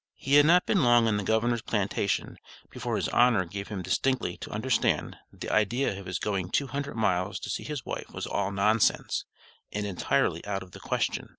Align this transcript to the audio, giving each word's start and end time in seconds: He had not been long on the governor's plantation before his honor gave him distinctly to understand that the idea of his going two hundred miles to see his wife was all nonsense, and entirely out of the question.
He 0.15 0.33
had 0.33 0.47
not 0.47 0.65
been 0.65 0.81
long 0.81 1.07
on 1.07 1.17
the 1.17 1.23
governor's 1.23 1.61
plantation 1.61 2.39
before 2.71 2.95
his 2.95 3.07
honor 3.09 3.45
gave 3.45 3.67
him 3.67 3.83
distinctly 3.83 4.35
to 4.37 4.49
understand 4.49 5.15
that 5.29 5.41
the 5.41 5.53
idea 5.53 5.99
of 5.99 6.07
his 6.07 6.17
going 6.17 6.49
two 6.49 6.65
hundred 6.65 6.95
miles 6.95 7.39
to 7.41 7.51
see 7.51 7.63
his 7.63 7.85
wife 7.85 8.09
was 8.11 8.25
all 8.25 8.51
nonsense, 8.51 9.25
and 9.71 9.85
entirely 9.85 10.43
out 10.43 10.63
of 10.63 10.71
the 10.71 10.79
question. 10.79 11.29